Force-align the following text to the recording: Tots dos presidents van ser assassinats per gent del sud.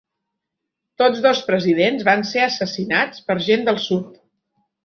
Tots 1.01 1.21
dos 1.25 1.43
presidents 1.51 2.07
van 2.09 2.25
ser 2.31 2.43
assassinats 2.47 3.23
per 3.29 3.39
gent 3.53 3.69
del 3.69 3.83
sud. 3.89 4.21